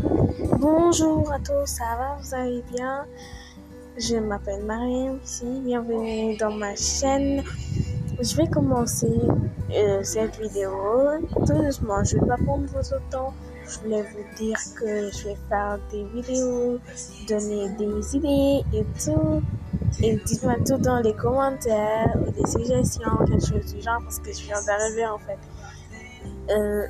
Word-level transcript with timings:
Bonjour 0.00 1.32
à 1.32 1.40
tous, 1.40 1.66
ça 1.66 1.84
va, 1.98 2.18
vous 2.20 2.34
allez 2.34 2.62
bien? 2.72 3.04
Je 3.96 4.16
m'appelle 4.16 4.64
Mariam 4.64 5.18
ici, 5.24 5.60
bienvenue 5.64 6.36
dans 6.36 6.52
ma 6.52 6.76
chaîne. 6.76 7.42
Je 8.20 8.36
vais 8.36 8.46
commencer 8.46 9.20
euh, 9.72 10.00
cette 10.04 10.38
vidéo 10.40 10.70
tout 11.34 11.52
doucement, 11.52 12.04
je 12.04 12.16
ne 12.16 12.20
vais 12.20 12.28
pas 12.28 12.36
prendre 12.36 12.66
votre 12.66 13.00
temps. 13.10 13.34
Je 13.66 13.80
voulais 13.80 14.02
vous 14.02 14.36
dire 14.36 14.56
que 14.78 15.10
je 15.10 15.24
vais 15.24 15.36
faire 15.48 15.78
des 15.90 16.04
vidéos, 16.04 16.78
donner 17.26 17.68
des 17.70 18.16
idées 18.16 18.62
et 18.72 18.84
tout. 19.04 19.42
Et 20.00 20.16
dites-moi 20.24 20.54
tout 20.64 20.78
dans 20.78 21.00
les 21.00 21.14
commentaires 21.14 22.14
ou 22.20 22.30
des 22.30 22.46
suggestions, 22.48 23.16
quelque 23.26 23.46
chose 23.46 23.74
du 23.74 23.82
genre, 23.82 24.00
parce 24.02 24.20
que 24.20 24.32
je 24.32 24.44
viens 24.44 24.62
d'arriver 24.62 25.06
en 25.06 25.18
fait. 25.18 25.38
Euh, 26.50 26.86